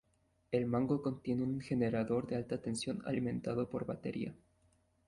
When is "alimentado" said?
3.05-3.69